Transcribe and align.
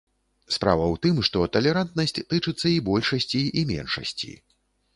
Справа 0.53 0.85
ў 0.85 0.95
тым, 1.03 1.19
што 1.27 1.43
талерантнасць 1.59 2.15
тычыцца 2.31 2.67
і 2.77 2.81
большасці, 2.89 3.45
і 3.61 3.67
меншасці. 3.73 4.31